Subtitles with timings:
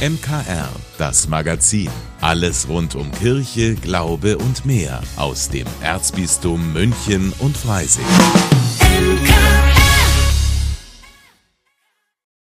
[0.00, 1.90] MKR, das Magazin.
[2.22, 8.06] Alles rund um Kirche, Glaube und mehr aus dem Erzbistum München und Freising.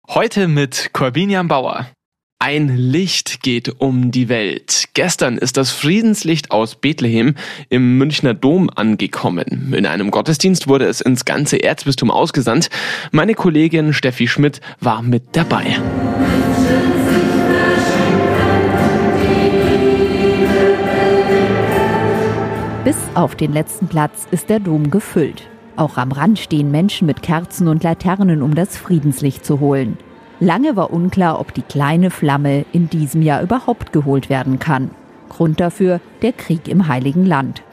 [0.09, 1.85] Heute mit Corbinian Bauer.
[2.39, 4.85] Ein Licht geht um die Welt.
[4.95, 7.35] Gestern ist das Friedenslicht aus Bethlehem
[7.69, 9.75] im Münchner Dom angekommen.
[9.77, 12.71] In einem Gottesdienst wurde es ins ganze Erzbistum ausgesandt.
[13.11, 15.77] Meine Kollegin Steffi Schmidt war mit dabei.
[23.15, 25.47] Auf den letzten Platz ist der Dom gefüllt.
[25.75, 29.97] Auch am Rand stehen Menschen mit Kerzen und Laternen, um das Friedenslicht zu holen.
[30.39, 34.91] Lange war unklar, ob die kleine Flamme in diesem Jahr überhaupt geholt werden kann.
[35.29, 37.63] Grund dafür der Krieg im Heiligen Land.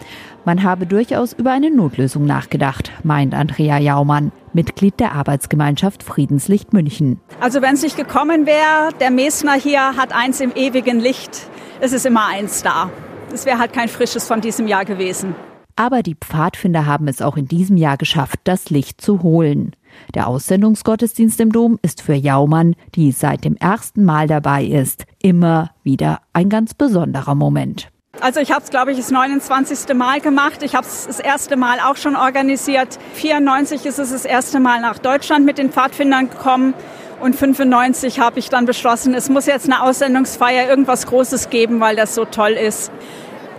[0.45, 7.21] Man habe durchaus über eine Notlösung nachgedacht, meint Andrea Jaumann, Mitglied der Arbeitsgemeinschaft Friedenslicht München.
[7.41, 11.49] Also wenn es nicht gekommen wäre, der Mesner hier hat eins im ewigen Licht.
[11.81, 12.91] Es ist immer eins da.
[13.33, 15.35] Es wäre halt kein frisches von diesem Jahr gewesen.
[15.77, 19.75] Aber die Pfadfinder haben es auch in diesem Jahr geschafft, das Licht zu holen.
[20.15, 25.71] Der Aussendungsgottesdienst im Dom ist für Jaumann, die seit dem ersten Mal dabei ist, immer
[25.83, 27.89] wieder ein ganz besonderer Moment.
[28.21, 29.95] Also ich habe es, glaube ich, das 29.
[29.95, 30.63] Mal gemacht.
[30.63, 32.99] Ich habe es das erste Mal auch schon organisiert.
[33.15, 36.75] 94 ist es das erste Mal nach Deutschland mit den Pfadfindern gekommen.
[37.21, 41.95] Und 95 habe ich dann beschlossen, es muss jetzt eine Aussendungsfeier, irgendwas Großes geben, weil
[41.95, 42.91] das so toll ist.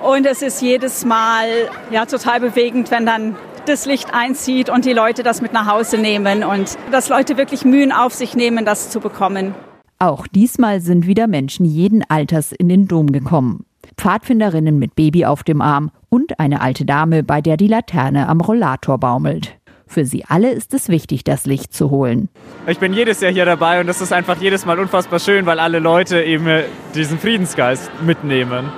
[0.01, 1.47] Und es ist jedes Mal
[1.91, 3.35] ja total bewegend, wenn dann
[3.67, 7.63] das Licht einzieht und die Leute das mit nach Hause nehmen und dass Leute wirklich
[7.63, 9.53] Mühen auf sich nehmen, das zu bekommen.
[9.99, 13.65] Auch diesmal sind wieder Menschen jeden Alters in den Dom gekommen.
[13.97, 18.41] Pfadfinderinnen mit Baby auf dem Arm und eine alte Dame, bei der die Laterne am
[18.41, 19.60] Rollator baumelt.
[19.92, 22.30] Für sie alle ist es wichtig, das Licht zu holen.
[22.66, 25.59] Ich bin jedes Jahr hier dabei und das ist einfach jedes Mal unfassbar schön, weil
[25.59, 26.64] alle Leute eben
[26.95, 28.72] diesen Friedensgeist mitnehmen.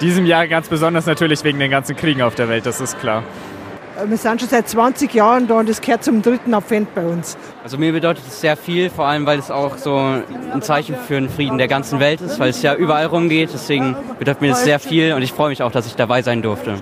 [0.00, 3.24] Diesem Jahr ganz besonders natürlich wegen den ganzen Kriegen auf der Welt, das ist klar.
[4.06, 7.36] Wir sind schon seit 20 Jahren da und das gehört zum dritten Advent bei uns.
[7.64, 11.14] Also mir bedeutet es sehr viel, vor allem weil es auch so ein Zeichen für
[11.14, 13.50] den Frieden der ganzen Welt ist, weil es ja überall rumgeht.
[13.52, 16.42] Deswegen bedeutet mir das sehr viel und ich freue mich auch, dass ich dabei sein
[16.42, 16.76] durfte.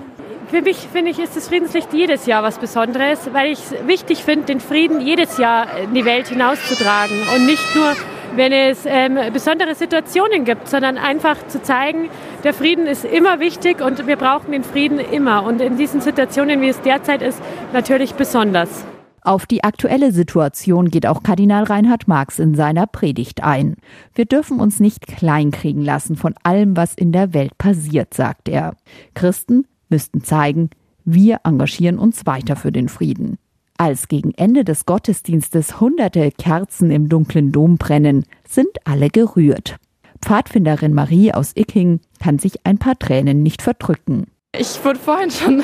[0.49, 4.23] Für mich finde ich, ist das Friedenslicht jedes Jahr was Besonderes, weil ich es wichtig
[4.23, 7.93] finde, den Frieden jedes Jahr in die Welt hinauszutragen und nicht nur
[8.35, 12.09] wenn es ähm, besondere Situationen gibt, sondern einfach zu zeigen,
[12.43, 15.43] der Frieden ist immer wichtig und wir brauchen den Frieden immer.
[15.43, 17.41] Und in diesen Situationen, wie es derzeit ist,
[17.73, 18.85] natürlich besonders.
[19.21, 23.75] Auf die aktuelle Situation geht auch Kardinal Reinhard Marx in seiner Predigt ein.
[24.13, 28.75] Wir dürfen uns nicht kleinkriegen lassen von allem, was in der Welt passiert, sagt er.
[29.15, 30.69] Christen müssten zeigen,
[31.05, 33.37] wir engagieren uns weiter für den Frieden.
[33.77, 39.77] Als gegen Ende des Gottesdienstes hunderte Kerzen im dunklen Dom brennen, sind alle gerührt.
[40.21, 44.27] Pfadfinderin Marie aus Icking kann sich ein paar Tränen nicht verdrücken.
[44.57, 45.63] Ich wurde vorhin schon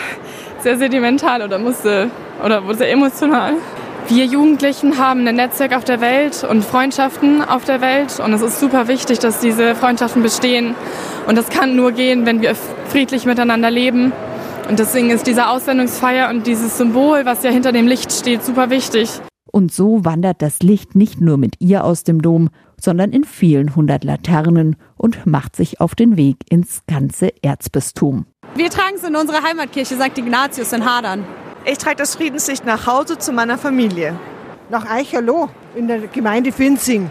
[0.59, 2.09] sehr sedimental oder musste
[2.43, 3.55] oder wurde sehr emotional.
[4.07, 8.41] Wir Jugendlichen haben ein Netzwerk auf der Welt und Freundschaften auf der Welt und es
[8.41, 10.75] ist super wichtig, dass diese Freundschaften bestehen
[11.27, 12.55] und das kann nur gehen, wenn wir
[12.89, 14.13] friedlich miteinander leben
[14.67, 18.69] und deswegen ist diese Aussendungsfeier und dieses Symbol, was ja hinter dem Licht steht, super
[18.71, 19.09] wichtig.
[19.51, 22.49] Und so wandert das Licht nicht nur mit ihr aus dem Dom,
[22.81, 28.25] sondern in vielen hundert Laternen und macht sich auf den Weg ins ganze Erzbistum.
[28.55, 30.17] Wir tragen es in unsere Heimatkirche St.
[30.17, 31.23] Ignatius in Hadern.
[31.63, 34.19] Ich trage das Friedenslicht nach Hause zu meiner Familie.
[34.69, 37.09] Nach Eicherloh in der Gemeinde Finzing.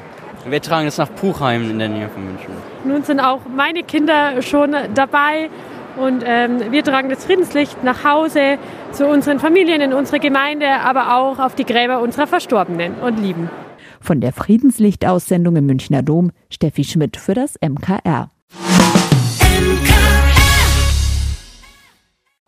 [0.49, 2.51] Wir tragen es nach Puchheim in der Nähe von München.
[2.85, 5.49] Nun sind auch meine Kinder schon dabei
[5.97, 8.59] und ähm, wir tragen das Friedenslicht nach Hause
[8.93, 13.49] zu unseren Familien, in unsere Gemeinde, aber auch auf die Gräber unserer Verstorbenen und Lieben.
[14.01, 18.31] Von der Friedenslichtaussendung im Münchner Dom, Steffi Schmidt für das MKR.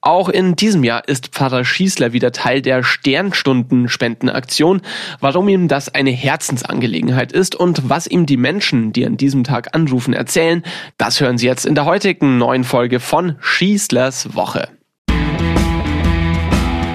[0.07, 4.83] Auch in diesem Jahr ist Pfarrer Schießler wieder Teil der Sternstunde-Spendenaktion.
[5.19, 9.75] Warum ihm das eine Herzensangelegenheit ist und was ihm die Menschen, die an diesem Tag
[9.75, 10.63] anrufen, erzählen,
[10.97, 14.69] das hören Sie jetzt in der heutigen neuen Folge von Schießlers Woche.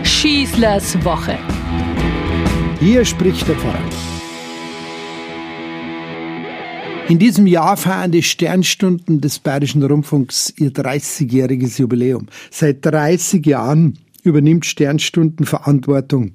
[0.04, 1.38] Schießlers Woche.
[2.80, 4.11] Hier spricht der Pfarrer.
[7.12, 12.28] In diesem Jahr feiern die Sternstunden des Bayerischen Rundfunks ihr 30-jähriges Jubiläum.
[12.52, 16.32] Seit 30 Jahren übernimmt Sternstunden Verantwortung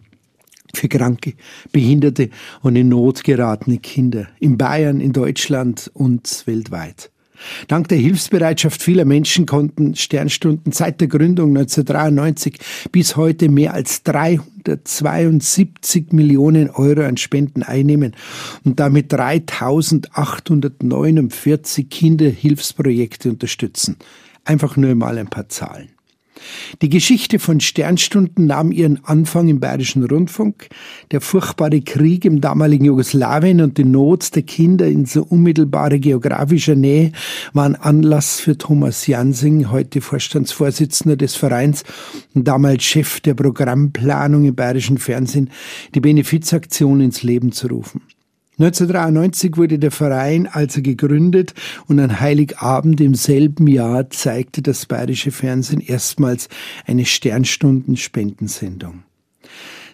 [0.74, 1.32] für kranke,
[1.72, 2.28] behinderte
[2.60, 7.10] und in Not geratene Kinder in Bayern, in Deutschland und weltweit.
[7.68, 12.58] Dank der Hilfsbereitschaft vieler Menschen konnten Sternstunden seit der Gründung 1993
[12.92, 18.14] bis heute mehr als 372 Millionen Euro an Spenden einnehmen
[18.64, 23.96] und damit 3849 Kinderhilfsprojekte unterstützen.
[24.44, 25.95] Einfach nur mal ein paar Zahlen.
[26.82, 30.68] Die Geschichte von Sternstunden nahm ihren Anfang im Bayerischen Rundfunk.
[31.10, 36.74] Der furchtbare Krieg im damaligen Jugoslawien und die Not der Kinder in so unmittelbarer geografischer
[36.74, 37.12] Nähe
[37.52, 41.84] waren Anlass für Thomas Jansing, heute Vorstandsvorsitzender des Vereins
[42.34, 45.50] und damals Chef der Programmplanung im Bayerischen Fernsehen,
[45.94, 48.02] die Benefizaktion ins Leben zu rufen.
[48.58, 51.52] 1993 wurde der Verein also gegründet
[51.88, 56.48] und an Heiligabend im selben Jahr zeigte das bayerische Fernsehen erstmals
[56.86, 59.02] eine Sternstunden-Spendensendung.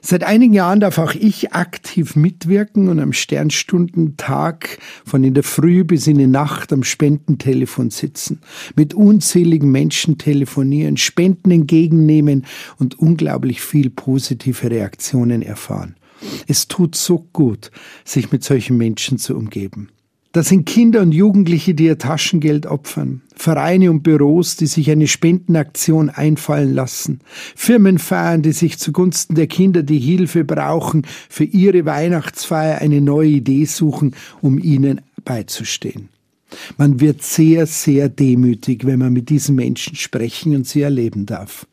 [0.04, 5.82] Seit einigen Jahren darf auch ich aktiv mitwirken und am Sternstundentag von in der Früh
[5.82, 8.40] bis in die Nacht am Spendentelefon sitzen,
[8.76, 12.46] mit unzähligen Menschen telefonieren, Spenden entgegennehmen
[12.78, 15.96] und unglaublich viel positive Reaktionen erfahren.
[16.46, 17.70] Es tut so gut,
[18.04, 19.88] sich mit solchen Menschen zu umgeben.
[20.32, 25.06] Das sind Kinder und Jugendliche, die ihr Taschengeld opfern, Vereine und Büros, die sich eine
[25.06, 27.20] Spendenaktion einfallen lassen,
[27.54, 33.66] Firmenfeiern, die sich zugunsten der Kinder, die Hilfe brauchen, für ihre Weihnachtsfeier eine neue Idee
[33.66, 36.08] suchen, um ihnen beizustehen.
[36.78, 41.66] Man wird sehr, sehr demütig, wenn man mit diesen Menschen sprechen und sie erleben darf.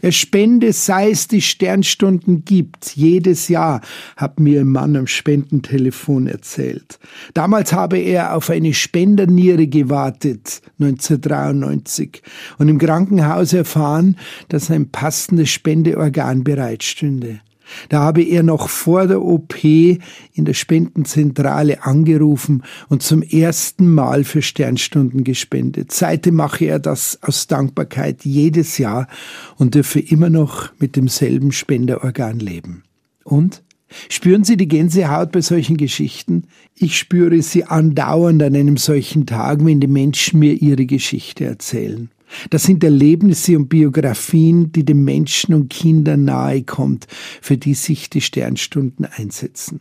[0.00, 3.80] Er spende, sei es die Sternstunden gibt, jedes Jahr,
[4.16, 6.98] hat mir ein Mann am Spendentelefon erzählt.
[7.34, 12.22] Damals habe er auf eine Spenderniere gewartet, 1993,
[12.58, 14.16] und im Krankenhaus erfahren,
[14.48, 17.40] dass ein passendes Spendeorgan bereitstünde.
[17.88, 20.00] Da habe er noch vor der OP in
[20.36, 25.92] der Spendenzentrale angerufen und zum ersten Mal für Sternstunden gespendet.
[25.92, 29.08] Seitdem mache er das aus Dankbarkeit jedes Jahr
[29.56, 32.82] und dürfe immer noch mit demselben Spenderorgan leben.
[33.24, 33.62] Und?
[34.08, 36.44] Spüren Sie die Gänsehaut bei solchen Geschichten?
[36.74, 42.10] Ich spüre sie andauernd an einem solchen Tag, wenn die Menschen mir ihre Geschichte erzählen.
[42.50, 47.06] Das sind Erlebnisse und Biografien, die den Menschen und Kindern nahe kommt,
[47.40, 49.80] für die sich die Sternstunden einsetzen.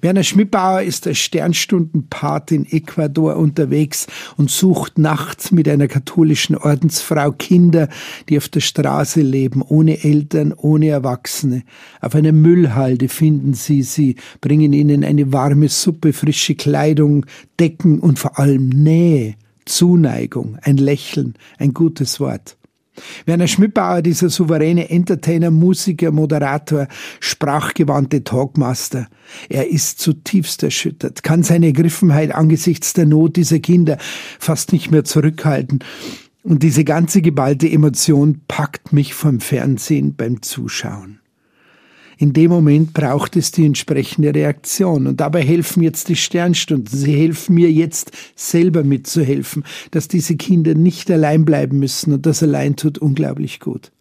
[0.00, 4.06] Werner Schmidbauer ist als Sternstundenpate in Ecuador unterwegs
[4.36, 7.88] und sucht nachts mit einer katholischen Ordensfrau Kinder,
[8.28, 11.64] die auf der Straße leben, ohne Eltern, ohne Erwachsene.
[12.00, 17.26] Auf einer Müllhalde finden sie sie, bringen ihnen eine warme Suppe, frische Kleidung,
[17.58, 19.34] Decken und vor allem Nähe.
[19.66, 22.56] Zuneigung, ein Lächeln, ein gutes Wort.
[23.26, 26.88] Werner Schmidbauer, dieser souveräne Entertainer, Musiker, Moderator,
[27.20, 29.08] sprachgewandte Talkmaster,
[29.48, 33.98] er ist zutiefst erschüttert, kann seine Ergriffenheit angesichts der Not dieser Kinder
[34.38, 35.80] fast nicht mehr zurückhalten.
[36.42, 41.18] Und diese ganze geballte Emotion packt mich vom Fernsehen beim Zuschauen.
[42.18, 45.06] In dem Moment braucht es die entsprechende Reaktion.
[45.06, 46.98] Und dabei helfen jetzt die Sternstunden.
[46.98, 52.14] Sie helfen mir jetzt selber mitzuhelfen, dass diese Kinder nicht allein bleiben müssen.
[52.14, 53.92] Und das allein tut unglaublich gut.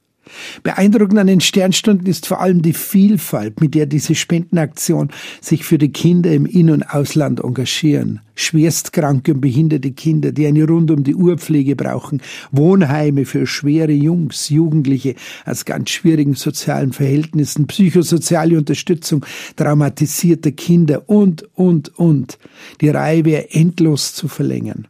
[0.63, 5.09] Beeindruckend an den Sternstunden ist vor allem die Vielfalt, mit der diese Spendenaktion
[5.41, 8.21] sich für die Kinder im In- und Ausland engagieren.
[8.35, 13.93] Schwerstkranke und behinderte Kinder, die eine rund um die Uhr Pflege brauchen, Wohnheime für schwere
[13.93, 19.25] Jungs, Jugendliche aus ganz schwierigen sozialen Verhältnissen, psychosoziale Unterstützung
[19.55, 22.37] traumatisierter Kinder und, und, und.
[22.81, 24.87] Die Reihe wäre endlos zu verlängern.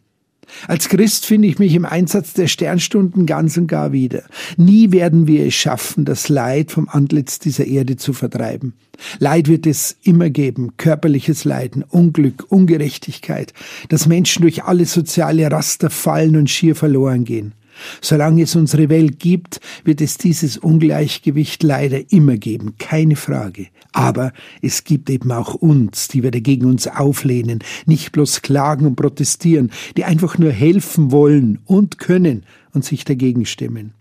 [0.67, 4.23] Als Christ finde ich mich im Einsatz der Sternstunden ganz und gar wieder.
[4.57, 8.73] Nie werden wir es schaffen, das Leid vom Antlitz dieser Erde zu vertreiben.
[9.19, 13.53] Leid wird es immer geben, körperliches Leiden, Unglück, Ungerechtigkeit,
[13.89, 17.53] dass Menschen durch alle soziale Raster fallen und schier verloren gehen.
[18.01, 23.67] Solange es unsere Welt gibt, wird es dieses Ungleichgewicht leider immer geben, keine Frage.
[23.91, 28.95] Aber es gibt eben auch uns, die wir dagegen uns auflehnen, nicht bloß klagen und
[28.95, 33.93] protestieren, die einfach nur helfen wollen und können und sich dagegen stemmen.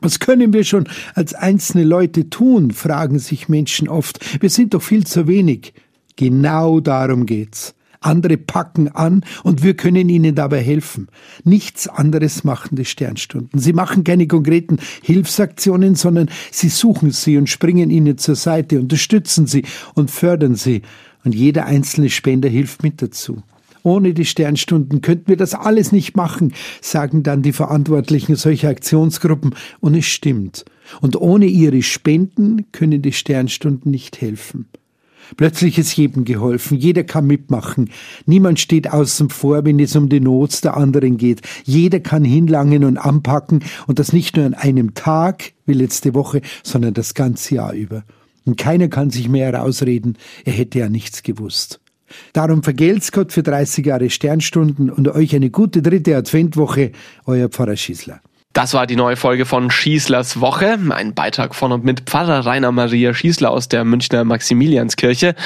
[0.00, 4.42] Was können wir schon als einzelne Leute tun, fragen sich Menschen oft.
[4.42, 5.74] Wir sind doch viel zu wenig.
[6.16, 7.74] Genau darum geht's.
[8.00, 11.08] Andere packen an und wir können ihnen dabei helfen.
[11.44, 13.60] Nichts anderes machen die Sternstunden.
[13.60, 19.46] Sie machen keine konkreten Hilfsaktionen, sondern sie suchen sie und springen ihnen zur Seite, unterstützen
[19.46, 19.64] sie
[19.94, 20.80] und fördern sie.
[21.24, 23.42] Und jeder einzelne Spender hilft mit dazu.
[23.82, 29.54] Ohne die Sternstunden könnten wir das alles nicht machen, sagen dann die Verantwortlichen solcher Aktionsgruppen.
[29.80, 30.64] Und es stimmt.
[31.00, 34.68] Und ohne ihre Spenden können die Sternstunden nicht helfen.
[35.36, 37.90] Plötzlich ist jedem geholfen, jeder kann mitmachen.
[38.26, 41.42] Niemand steht außen vor, wenn es um die Not der anderen geht.
[41.64, 46.40] Jeder kann hinlangen und anpacken und das nicht nur an einem Tag wie letzte Woche,
[46.62, 48.04] sondern das ganze Jahr über.
[48.44, 51.80] Und keiner kann sich mehr herausreden, er hätte ja nichts gewusst.
[52.32, 56.92] Darum vergelt's Gott für 30 Jahre Sternstunden und euch eine gute dritte Adventwoche,
[57.26, 58.20] euer Pfarrer Schießler.
[58.52, 62.72] Das war die neue Folge von Schießlers Woche, ein Beitrag von und mit Pfarrer Rainer
[62.72, 65.36] Maria Schießler aus der Münchner Maximilianskirche.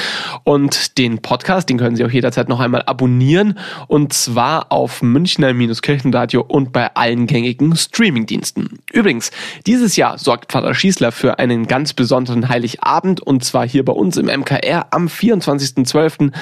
[0.43, 3.59] Und den Podcast, den können Sie auch jederzeit noch einmal abonnieren,
[3.89, 8.79] und zwar auf Münchner-Kirchenradio und bei allen gängigen Streamingdiensten.
[8.91, 9.33] Übrigens,
[9.67, 14.17] dieses Jahr sorgt Pfarrer Schießler für einen ganz besonderen Heiligabend, und zwar hier bei uns
[14.17, 16.33] im MKR am 24.12.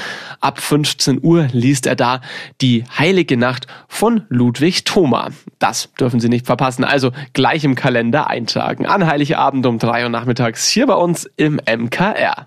[0.40, 2.21] ab 15 Uhr liest er da
[2.61, 5.31] die Heilige Nacht von Ludwig Thoma.
[5.59, 6.62] Das dürfen Sie nicht verpassen.
[6.62, 8.87] Also gleich im Kalender eintragen.
[8.87, 12.47] An Heiligabend um drei Uhr nachmittags hier bei uns im MKR.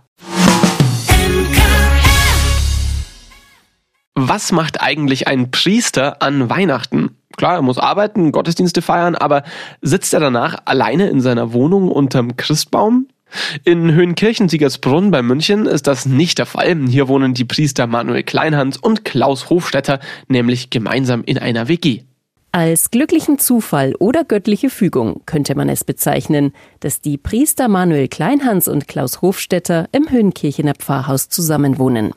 [4.15, 7.17] Was macht eigentlich ein Priester an Weihnachten?
[7.35, 9.43] Klar, er muss arbeiten, Gottesdienste feiern, aber
[9.81, 13.07] sitzt er danach alleine in seiner Wohnung unterm Christbaum?
[13.65, 16.77] In Höhenkirchen-Siegersbrunn bei München ist das nicht der Fall.
[16.87, 22.03] Hier wohnen die Priester Manuel Kleinhans und Klaus Hofstetter nämlich gemeinsam in einer WG.
[22.57, 28.69] Als glücklichen Zufall oder göttliche Fügung könnte man es bezeichnen, dass die Priester Manuel Kleinhans
[28.69, 32.13] und Klaus Hofstetter im Höhenkirchener Pfarrhaus zusammenwohnen.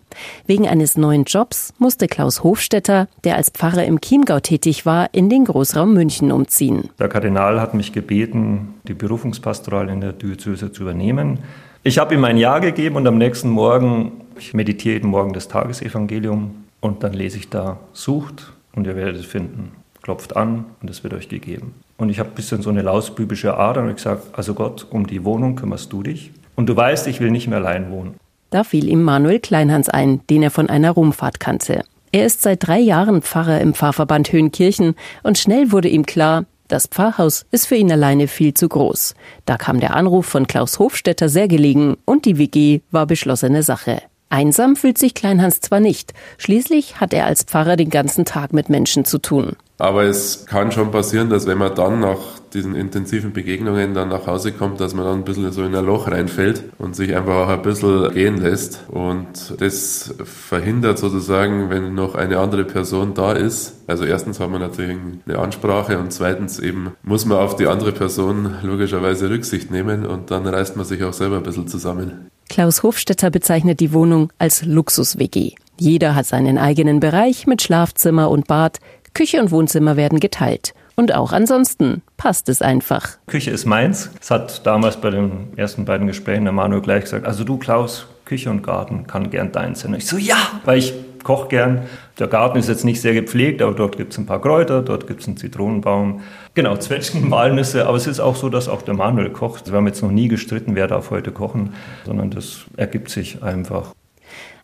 [0.47, 5.29] Wegen eines neuen Jobs musste Klaus Hofstetter, der als Pfarrer im Chiemgau tätig war, in
[5.29, 6.89] den Großraum München umziehen.
[7.01, 11.41] Der Kardinal hat mich gebeten, die Berufungspastoral in der Diözese zu übernehmen.
[11.83, 15.49] Ich habe ihm ein Ja gegeben und am nächsten Morgen, ich meditiere jeden Morgen das
[15.49, 20.91] Tagesevangelium und dann lese ich da, sucht und ihr werdet es finden klopft an und
[20.91, 21.75] es wird euch gegeben.
[21.97, 25.25] Und ich habe ein bisschen so eine lausbübische Ader und gesagt, also Gott, um die
[25.25, 26.31] Wohnung kümmerst du dich.
[26.55, 28.15] Und du weißt, ich will nicht mehr allein wohnen.
[28.51, 31.85] Da fiel ihm Manuel Kleinhans ein, den er von einer Rumfahrt kannte.
[32.13, 36.87] Er ist seit drei Jahren Pfarrer im Pfarrverband Höhenkirchen und schnell wurde ihm klar, das
[36.87, 39.15] Pfarrhaus ist für ihn alleine viel zu groß.
[39.47, 44.03] Da kam der Anruf von Klaus Hofstetter sehr gelegen und die WG war beschlossene Sache.
[44.31, 48.69] Einsam fühlt sich Kleinhans zwar nicht, schließlich hat er als Pfarrer den ganzen Tag mit
[48.69, 49.57] Menschen zu tun.
[49.79, 52.19] Aber es kann schon passieren, dass wenn man dann nach
[52.53, 55.85] diesen intensiven Begegnungen dann nach Hause kommt, dass man dann ein bisschen so in ein
[55.85, 58.85] Loch reinfällt und sich einfach auch ein bisschen gehen lässt.
[58.89, 63.75] Und das verhindert sozusagen, wenn noch eine andere Person da ist.
[63.87, 67.93] Also erstens hat man natürlich eine Ansprache und zweitens eben muss man auf die andere
[67.93, 72.31] Person logischerweise Rücksicht nehmen und dann reißt man sich auch selber ein bisschen zusammen.
[72.49, 75.53] Klaus Hofstetter bezeichnet die Wohnung als Luxus-WG.
[75.81, 78.79] Jeder hat seinen eigenen Bereich mit Schlafzimmer und Bad,
[79.19, 80.75] Küche und Wohnzimmer werden geteilt.
[80.95, 83.19] Und auch ansonsten passt es einfach.
[83.27, 84.11] Küche ist meins.
[84.21, 88.07] Es hat damals bei den ersten beiden Gesprächen der Manuel gleich gesagt, also du Klaus,
[88.27, 89.93] Küche und Garten kann gern dein sein.
[89.93, 90.95] Und ich so, ja, weil ich
[91.25, 91.83] koche gern.
[92.21, 95.09] Der Garten ist jetzt nicht sehr gepflegt, aber dort gibt es ein paar Kräuter, dort
[95.09, 96.21] gibt es einen Zitronenbaum.
[96.55, 99.67] Genau, Zwetschgen, Walnüsse, aber es ist auch so, dass auch der Manuel kocht.
[99.67, 101.75] Wir haben jetzt noch nie gestritten, wer darf heute kochen,
[102.07, 103.95] sondern das ergibt sich einfach.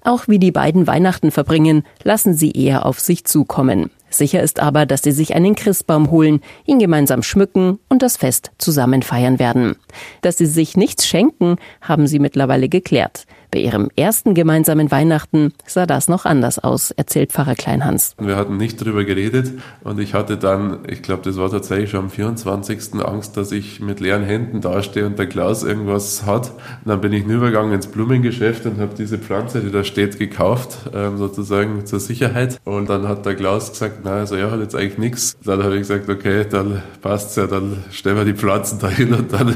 [0.05, 3.91] Auch wie die beiden Weihnachten verbringen, lassen sie eher auf sich zukommen.
[4.17, 8.51] Sicher ist aber, dass sie sich einen Christbaum holen, ihn gemeinsam schmücken und das Fest
[8.59, 9.77] zusammen feiern werden.
[10.23, 13.27] Dass sie sich nichts schenken, haben sie mittlerweile geklärt.
[13.55, 18.17] Bei ihrem ersten gemeinsamen Weihnachten sah das noch anders aus, erzählt Pfarrer Kleinhans.
[18.19, 19.53] Wir hatten nicht darüber geredet
[19.85, 22.95] und ich hatte dann, ich glaube, das war tatsächlich schon am 24.
[22.95, 26.51] Angst, dass ich mit leeren Händen dastehe und der Klaus irgendwas hat.
[26.51, 30.91] Und dann bin ich hinübergegangen ins Blumengeschäft und habe diese Pflanze, die da steht, gekauft,
[30.93, 32.59] ähm, sozusagen zur Sicherheit.
[32.65, 35.37] Und dann hat der Klaus gesagt, na, also er hat jetzt eigentlich nichts.
[35.45, 39.15] Dann habe ich gesagt, okay, dann passt's ja, dann stellen wir die Pflanzen da hin
[39.15, 39.55] und dann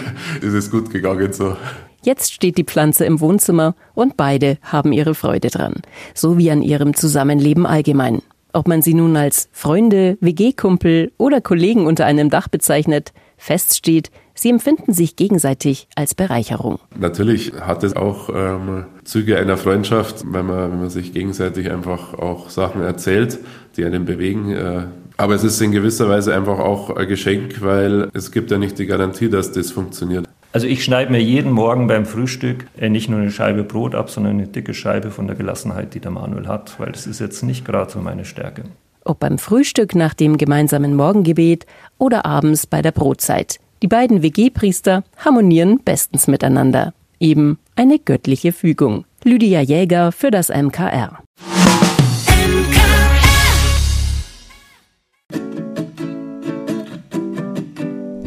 [0.42, 1.56] ist es gut gegangen so.
[2.02, 5.74] Jetzt steht die Pflanze im Wohnzimmer und beide haben ihre Freude dran.
[6.14, 8.22] So wie an ihrem Zusammenleben allgemein.
[8.52, 14.50] Ob man sie nun als Freunde, WG-Kumpel oder Kollegen unter einem Dach bezeichnet, feststeht, sie
[14.50, 16.78] empfinden sich gegenseitig als Bereicherung.
[16.98, 22.14] Natürlich hat es auch ähm, Züge einer Freundschaft, wenn man, wenn man sich gegenseitig einfach
[22.14, 23.38] auch Sachen erzählt,
[23.76, 24.52] die einen bewegen.
[24.52, 24.84] Äh,
[25.16, 28.78] aber es ist in gewisser Weise einfach auch ein Geschenk, weil es gibt ja nicht
[28.78, 30.26] die Garantie, dass das funktioniert.
[30.58, 34.10] Also ich schneide mir jeden Morgen beim Frühstück äh, nicht nur eine Scheibe Brot ab,
[34.10, 37.44] sondern eine dicke Scheibe von der Gelassenheit, die der Manuel hat, weil das ist jetzt
[37.44, 38.64] nicht gerade so meine Stärke.
[39.04, 41.64] Ob beim Frühstück nach dem gemeinsamen Morgengebet
[41.96, 43.60] oder abends bei der Brotzeit.
[43.82, 46.92] Die beiden WG-Priester harmonieren bestens miteinander.
[47.20, 49.04] Eben eine göttliche Fügung.
[49.22, 51.20] Lydia Jäger für das MKR.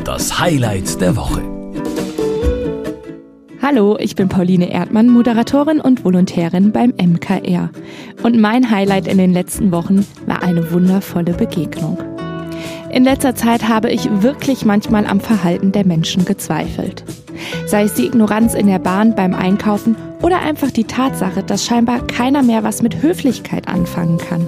[0.06, 1.61] Das Highlight der Woche.
[3.64, 7.70] Hallo, ich bin Pauline Erdmann, Moderatorin und Volontärin beim MKR.
[8.24, 12.00] Und mein Highlight in den letzten Wochen war eine wundervolle Begegnung.
[12.92, 17.04] In letzter Zeit habe ich wirklich manchmal am Verhalten der Menschen gezweifelt.
[17.68, 22.08] Sei es die Ignoranz in der Bahn beim Einkaufen oder einfach die Tatsache, dass scheinbar
[22.08, 24.48] keiner mehr was mit Höflichkeit anfangen kann.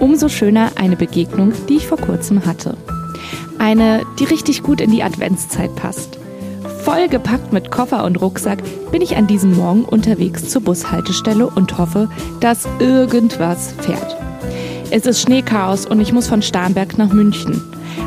[0.00, 2.76] Umso schöner eine Begegnung, die ich vor kurzem hatte.
[3.58, 6.17] Eine, die richtig gut in die Adventszeit passt.
[6.88, 12.08] Vollgepackt mit Koffer und Rucksack bin ich an diesem Morgen unterwegs zur Bushaltestelle und hoffe,
[12.40, 14.16] dass irgendwas fährt.
[14.90, 17.62] Es ist Schneechaos und ich muss von Starnberg nach München.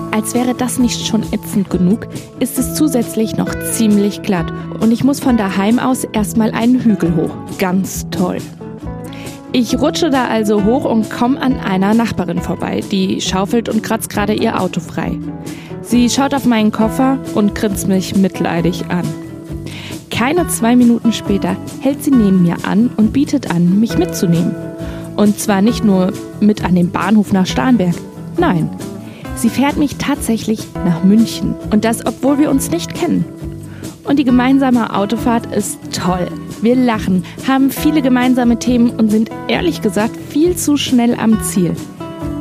[0.09, 2.07] Als wäre das nicht schon ätzend genug,
[2.39, 7.15] ist es zusätzlich noch ziemlich glatt und ich muss von daheim aus erstmal einen Hügel
[7.15, 7.35] hoch.
[7.59, 8.39] Ganz toll.
[9.53, 14.09] Ich rutsche da also hoch und komme an einer Nachbarin vorbei, die schaufelt und kratzt
[14.09, 15.19] gerade ihr Auto frei.
[15.81, 19.03] Sie schaut auf meinen Koffer und grinst mich mitleidig an.
[20.09, 24.55] Keine zwei Minuten später hält sie neben mir an und bietet an, mich mitzunehmen.
[25.17, 27.95] Und zwar nicht nur mit an den Bahnhof nach Starnberg.
[28.37, 28.69] Nein,
[29.35, 31.55] sie fährt mich tatsächlich nach München.
[31.71, 33.25] Und das, obwohl wir uns nicht kennen.
[34.05, 36.27] Und die gemeinsame Autofahrt ist toll.
[36.61, 41.73] Wir lachen, haben viele gemeinsame Themen und sind ehrlich gesagt viel zu schnell am Ziel.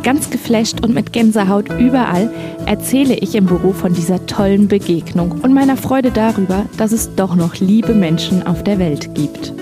[0.02, 2.30] Ganz geflasht und mit Gänsehaut überall
[2.66, 7.34] erzähle ich im Büro von dieser tollen Begegnung und meiner Freude darüber, dass es doch
[7.34, 9.54] noch liebe Menschen auf der Welt gibt.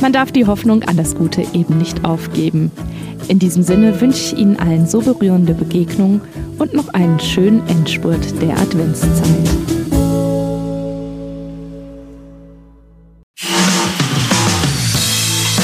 [0.00, 2.70] Man darf die Hoffnung an das Gute eben nicht aufgeben.
[3.28, 6.20] In diesem Sinne wünsche ich Ihnen allen so berührende Begegnungen
[6.58, 9.81] und noch einen schönen Endspurt der Adventszeit.